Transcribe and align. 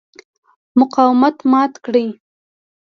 مقاومت 0.79 1.37
مات 1.51 1.73
کړ. 1.85 1.95